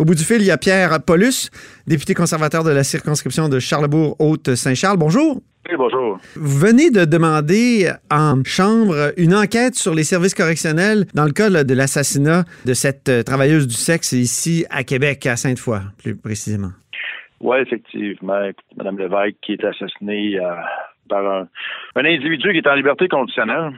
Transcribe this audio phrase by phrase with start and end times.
[0.00, 1.50] Au bout du fil, il y a Pierre Paulus,
[1.86, 4.96] député conservateur de la circonscription de Charlebourg-Haute-Saint-Charles.
[4.96, 5.42] Bonjour.
[5.68, 6.18] Oui, bonjour.
[6.36, 11.50] Vous venez de demander en Chambre une enquête sur les services correctionnels dans le cas
[11.50, 16.70] de l'assassinat de cette euh, travailleuse du sexe ici à Québec, à Sainte-Foy, plus précisément.
[17.42, 18.40] Oui, effectivement.
[18.78, 20.54] Mme Lévesque qui est assassinée euh,
[21.10, 21.46] par un,
[21.96, 23.72] un, individu qui est en liberté conditionnelle.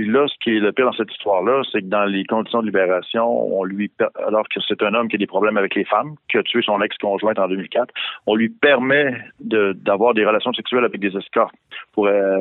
[0.00, 2.62] Puis là, ce qui est le pire dans cette histoire-là, c'est que dans les conditions
[2.62, 3.92] de libération, on lui,
[4.26, 6.62] alors que c'est un homme qui a des problèmes avec les femmes, qui a tué
[6.62, 7.92] son ex-conjointe en 2004,
[8.26, 11.52] on lui permet d'avoir des relations sexuelles avec des escorts
[11.92, 12.40] pour euh,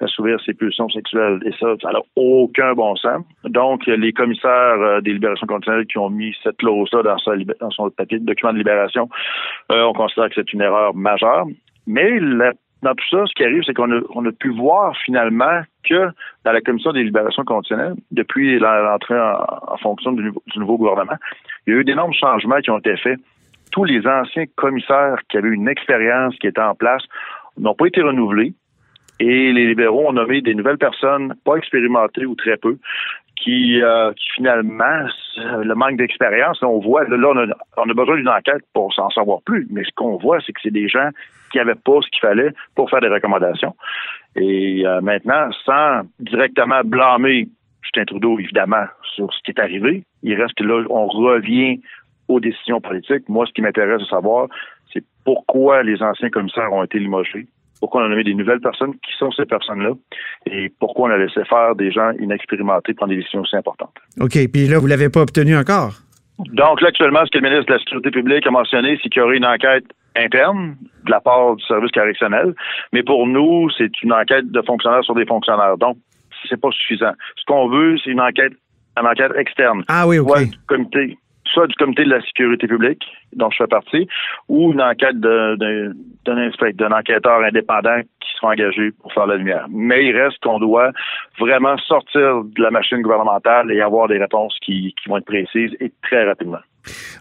[0.00, 1.40] assouvir ses pulsions sexuelles.
[1.44, 3.22] Et ça, ça n'a aucun bon sens.
[3.44, 8.18] Donc, les commissaires euh, des libérations conditionnelles qui ont mis cette clause-là dans, son papier
[8.18, 9.10] de document de libération,
[9.72, 11.44] euh, on considère que c'est une erreur majeure.
[11.86, 12.52] Mais la
[12.84, 16.08] dans tout ça, ce qui arrive, c'est qu'on a, pu voir finalement que
[16.44, 21.16] dans la commission des libérations conditionnelles, depuis l'entrée en, fonction du, nouveau gouvernement,
[21.66, 23.18] il y a eu d'énormes changements qui ont été faits.
[23.72, 27.02] Tous les anciens commissaires qui avaient une expérience qui était en place
[27.58, 28.52] n'ont pas été renouvelés.
[29.20, 32.78] Et les libéraux ont nommé des nouvelles personnes, pas expérimentées ou très peu,
[33.36, 37.32] qui, euh, finalement, le manque d'expérience, on voit, là,
[37.76, 40.60] on a, besoin d'une enquête pour s'en savoir plus, mais ce qu'on voit, c'est que
[40.62, 41.10] c'est des gens
[41.50, 43.74] qui n'avaient pas ce qu'il fallait pour faire des recommandations.
[44.36, 47.48] Et euh, maintenant, sans directement blâmer
[47.82, 51.80] Justin Trudeau, évidemment, sur ce qui est arrivé, il reste là, on revient
[52.28, 53.28] aux décisions politiques.
[53.28, 54.48] Moi, ce qui m'intéresse de savoir,
[54.92, 57.46] c'est pourquoi les anciens commissaires ont été limogés,
[57.84, 59.90] pourquoi on a nommé des nouvelles personnes, qui sont ces personnes-là,
[60.46, 63.92] et pourquoi on a laissé faire des gens inexpérimentés prendre des décisions aussi importantes.
[64.18, 65.92] OK, puis là, vous ne l'avez pas obtenu encore?
[66.38, 69.20] Donc là, actuellement, ce que le ministre de la Sécurité publique a mentionné, c'est qu'il
[69.20, 69.84] y aurait une enquête
[70.16, 72.54] interne de la part du service correctionnel,
[72.94, 75.76] mais pour nous, c'est une enquête de fonctionnaires sur des fonctionnaires.
[75.76, 75.98] Donc,
[76.48, 77.12] c'est pas suffisant.
[77.36, 78.54] Ce qu'on veut, c'est une enquête,
[78.98, 79.84] une enquête externe.
[79.88, 80.30] Ah oui, OK.
[80.66, 81.18] Comité,
[81.54, 83.02] soit du comité de la sécurité publique,
[83.34, 84.06] dont je fais partie,
[84.48, 89.66] ou une enquête d'un enquêteur indépendant qui sera engagé pour faire la lumière.
[89.70, 90.90] Mais il reste qu'on doit
[91.38, 95.72] vraiment sortir de la machine gouvernementale et avoir des réponses qui, qui vont être précises
[95.80, 96.58] et très rapidement.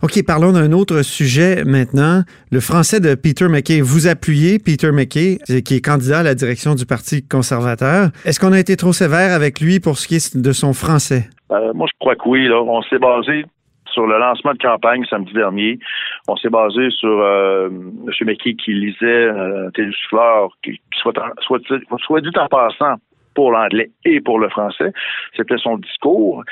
[0.01, 2.23] OK, parlons d'un autre sujet maintenant.
[2.51, 3.79] Le français de Peter McKay.
[3.79, 8.09] Vous appuyez Peter McKay, qui est candidat à la direction du Parti conservateur.
[8.25, 11.29] Est-ce qu'on a été trop sévère avec lui pour ce qui est de son français?
[11.51, 12.47] Euh, moi, je crois que oui.
[12.47, 12.61] Là.
[12.61, 13.45] On s'est basé
[13.93, 15.79] sur le lancement de campagne samedi dernier.
[16.27, 18.09] On s'est basé sur euh, M.
[18.21, 21.59] McKay qui lisait euh, Télésouffleur, qui soit, soit,
[21.99, 22.95] soit dit en passant,
[23.35, 24.91] pour l'anglais et pour le français.
[25.35, 26.43] C'était son discours.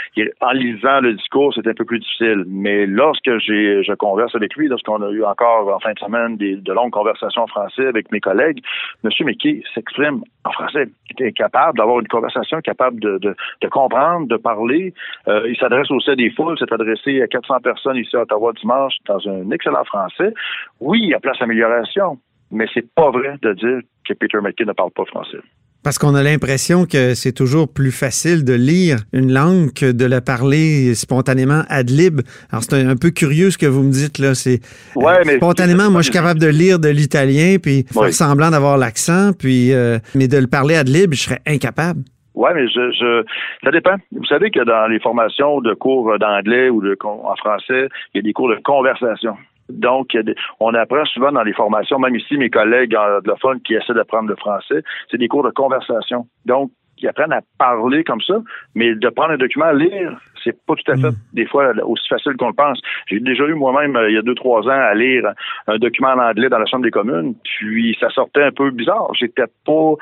[0.42, 2.44] en lisant le discours, c'était un peu plus difficile.
[2.47, 6.38] Mais lorsque j'ai, je converse avec lui, lorsqu'on a eu encore en fin de semaine
[6.38, 8.62] des, de longues conversations en français avec mes collègues,
[9.03, 9.12] M.
[9.22, 10.88] McKay s'exprime en français.
[11.18, 14.94] Il est capable d'avoir une conversation, capable de, de, de comprendre, de parler.
[15.28, 18.53] Euh, il s'adresse aussi à des foules, s'est adressé à 400 personnes ici à Ottawa
[18.53, 20.34] dimanche dans un excellent français.
[20.80, 22.18] Oui, il y a place à amélioration,
[22.52, 25.40] mais c'est pas vrai de dire que Peter McKay ne parle pas français.
[25.84, 30.06] Parce qu'on a l'impression que c'est toujours plus facile de lire une langue que de
[30.06, 32.22] la parler spontanément ad lib.
[32.52, 34.36] Alors, c'est un, peu curieux ce que vous me dites là.
[34.36, 34.59] C'est
[34.96, 38.78] ouais, mais spontanément, moi, je suis capable de lire de l'italien puis faire semblant d'avoir
[38.78, 42.02] l'accent, puis euh, mais de le parler ad lib, je serais incapable.
[42.36, 43.24] Oui, mais je, je,
[43.64, 43.96] ça dépend.
[44.12, 48.20] Vous savez que dans les formations de cours d'anglais ou de en français, il y
[48.20, 49.36] a des cours de conversation.
[49.80, 50.16] Donc,
[50.59, 54.36] on apprend souvent dans les formations, même ici, mes collègues anglophones qui essaient d'apprendre le
[54.36, 56.28] français, c'est des cours de conversation.
[56.46, 58.35] Donc, ils apprennent à parler comme ça,
[58.75, 61.16] mais de prendre un document à lire, c'est pas tout à fait, mm.
[61.34, 62.79] des fois, aussi facile qu'on le pense.
[63.07, 65.23] J'ai déjà eu moi-même, euh, il y a deux, trois ans, à lire
[65.67, 69.11] un document en anglais dans la Chambre des communes, puis ça sortait un peu bizarre.
[69.19, 69.94] J'étais pas,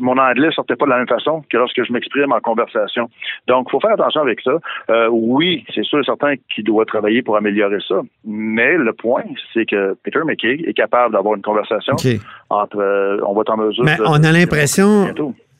[0.00, 3.08] mon anglais sortait pas de la même façon que lorsque je m'exprime en conversation.
[3.46, 4.52] Donc, il faut faire attention avec ça.
[4.90, 9.24] Euh, oui, c'est sûr et certain qu'il doit travailler pour améliorer ça, mais le point,
[9.54, 11.94] c'est que Peter McKay est capable d'avoir une conversation
[12.50, 13.84] entre, euh, on va être en mesure.
[13.84, 15.06] Mais on a l'impression,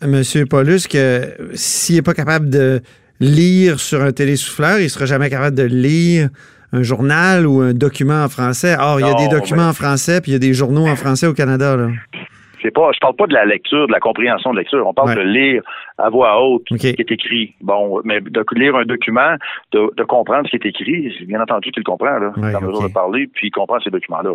[0.07, 2.81] Monsieur Paulus, que s'il n'est pas capable de
[3.21, 6.29] lire sur un télésouffleur, il ne sera jamais capable de lire
[6.73, 8.77] un journal ou un document en français.
[8.79, 10.97] Or, il y a des documents en français, puis il y a des journaux en
[10.97, 11.77] français au Canada.
[11.77, 11.89] Là.
[12.63, 14.87] C'est pas, je parle pas de la lecture, de la compréhension de lecture.
[14.87, 15.63] On parle de lire
[15.99, 17.55] à voix haute ce qui est écrit.
[17.61, 19.37] Bon, mais de lire un document,
[19.73, 22.33] de, comprendre ce qui est écrit, bien entendu qu'il comprend, là.
[22.37, 24.35] il a besoin de parler, puis il comprend ces documents-là.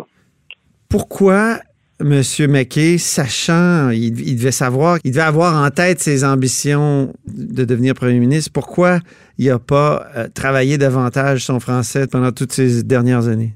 [0.88, 1.58] Pourquoi
[2.02, 7.94] Monsieur McKay, sachant, il, devait savoir, il devait avoir en tête ses ambitions de devenir
[7.94, 8.50] premier ministre.
[8.52, 9.00] Pourquoi
[9.38, 13.54] il n'a pas euh, travaillé davantage son français pendant toutes ces dernières années?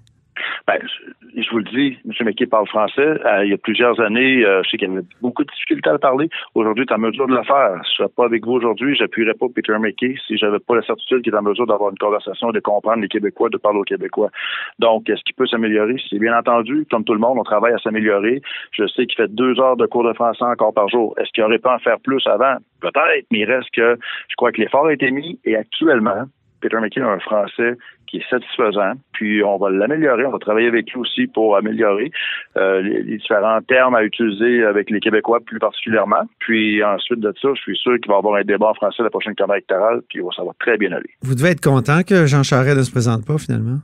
[1.73, 2.29] Je je M.
[2.29, 3.01] McKay parle français.
[3.01, 5.99] Euh, il y a plusieurs années, euh, je sais qu'il avait beaucoup de difficultés à
[5.99, 6.29] parler.
[6.55, 7.73] Aujourd'hui, est en mesure de le faire.
[7.75, 10.83] Je ne serais pas avec vous aujourd'hui, j'appuierais pas Peter McKay si j'avais pas la
[10.83, 13.85] certitude qu'il est en mesure d'avoir une conversation, de comprendre les Québécois, de parler aux
[13.85, 14.31] Québécois.
[14.79, 15.97] Donc, est-ce qu'il peut s'améliorer?
[16.09, 18.43] C'est bien entendu, comme tout le monde, on travaille à s'améliorer.
[18.73, 21.15] Je sais qu'il fait deux heures de cours de français encore par jour.
[21.19, 22.57] Est-ce qu'il aurait pas en faire plus avant?
[22.81, 26.25] Peut-être, mais il reste que je crois que l'effort a été mis et actuellement,
[26.61, 27.77] Peter McKay a un français
[28.07, 28.95] qui est satisfaisant.
[29.13, 30.27] Puis on va l'améliorer.
[30.27, 32.11] On va travailler avec lui aussi pour améliorer
[32.57, 36.23] euh, les, différents termes à utiliser avec les Québécois plus particulièrement.
[36.41, 39.03] Puis ensuite de ça, je suis sûr qu'il va y avoir un débat en français
[39.03, 41.11] la prochaine campagne électorale, puis ça va très bien aller.
[41.23, 43.79] Vous devez être content que Jean Charest ne se présente pas finalement.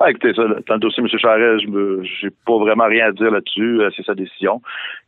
[0.00, 1.08] Ah, écoutez, ça, dans le dossier M.
[1.18, 3.80] Charest, je n'ai pas vraiment rien à dire là-dessus.
[3.80, 4.60] Euh, c'est sa décision.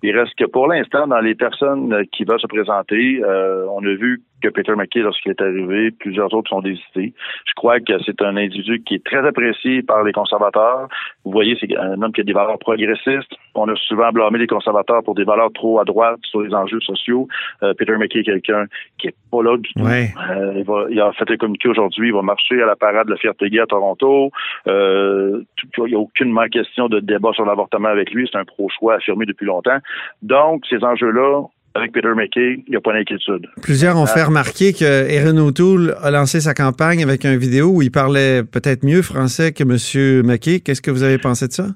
[0.03, 3.95] Il reste que pour l'instant, dans les personnes qui veulent se présenter, euh, on a
[3.95, 5.91] vu que Peter McKay lorsqu'il est arrivé.
[5.91, 7.15] Plusieurs autres sont désistés.
[7.47, 10.89] Je crois que c'est un individu qui est très apprécié par les conservateurs.
[11.25, 13.35] Vous voyez, c'est un homme qui a des valeurs progressistes.
[13.55, 16.81] On a souvent blâmé les conservateurs pour des valeurs trop à droite sur les enjeux
[16.81, 17.29] sociaux.
[17.63, 18.67] Euh, Peter McKay est quelqu'un
[18.99, 19.87] qui est pas là du tout.
[19.87, 22.09] Euh, il, a fait un communiqué aujourd'hui.
[22.09, 24.31] Il va marcher à la parade de la fierté gay à Toronto.
[24.67, 25.43] Euh,
[25.79, 28.29] il n'y a aucunement question de débat sur l'avortement avec lui.
[28.31, 29.79] C'est un pro-choix affirmé depuis longtemps.
[30.23, 31.43] Donc, ces enjeux-là,
[31.75, 33.49] avec Peter McKay, il n'y a pas d'inquiétude.
[33.63, 37.69] Plusieurs ont fait euh, remarquer que Erin O'Toole a lancé sa campagne avec une vidéo
[37.69, 40.25] où il parlait peut-être mieux français que M.
[40.25, 40.61] McKay.
[40.61, 41.67] Qu'est-ce que vous avez pensé de ça?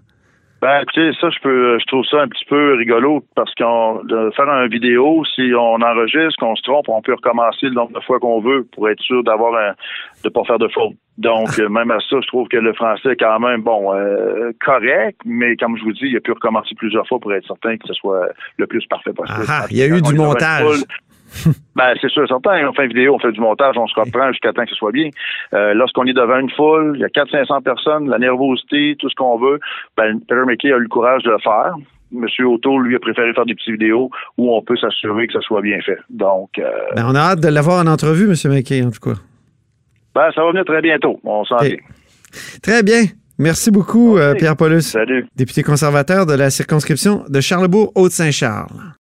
[0.61, 4.31] Ben, écoutez, ça, je peux, je trouve ça un petit peu rigolo parce qu'on de
[4.35, 8.01] faire une vidéo, si on enregistre, qu'on se trompe, on peut recommencer le nombre de
[8.01, 9.75] fois qu'on veut pour être sûr d'avoir un,
[10.25, 10.95] de pas faire de faute.
[11.17, 15.21] Donc, même à ça, je trouve que le français est quand même, bon, euh, correct,
[15.25, 17.87] mais comme je vous dis, il a pu recommencer plusieurs fois pour être certain que
[17.87, 19.47] ce soit le plus parfait possible.
[19.49, 20.83] Ah, il y a eu du montage.
[21.77, 22.67] ben, c'est sûr, certain.
[22.69, 24.77] On fait une vidéo, on fait du montage, on se reprend jusqu'à temps que ce
[24.77, 25.11] soit bien.
[25.55, 29.15] Euh, lorsqu'on est devant une foule, il y a 400-500 personnes, la nervosité, tout ce
[29.15, 29.61] qu'on veut,
[29.97, 31.75] ben, Peter McKay a eu le courage de le faire.
[32.11, 35.41] Monsieur Otto, lui, a préféré faire des petites vidéos où on peut s'assurer que ça
[35.41, 35.99] soit bien fait.
[36.09, 36.59] Donc.
[36.59, 39.21] Euh, ben, on a hâte de l'avoir en entrevue, Monsieur McKay, en tout cas.
[40.15, 41.21] Ben, ça va venir très bientôt.
[41.25, 41.81] On s'en okay.
[42.63, 43.05] Très bien.
[43.39, 44.81] Merci beaucoup, euh, Pierre Paulus.
[44.81, 45.27] Salut.
[45.37, 48.95] Député conservateur de la circonscription de Charlebourg-Haute-Saint-Charles.